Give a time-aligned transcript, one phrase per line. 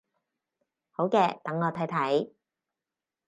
[0.89, 2.31] 好嘅，等我睇睇